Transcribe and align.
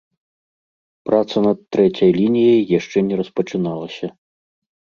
Праца 1.09 1.37
над 1.49 1.59
трэцяй 1.75 2.09
лініяй 2.19 2.61
яшчэ 2.79 2.97
не 3.13 3.23
распачыналася. 3.23 4.13